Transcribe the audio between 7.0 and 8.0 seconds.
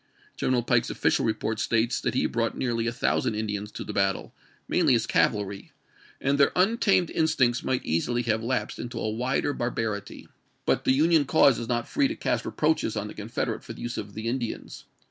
their untamed instincts might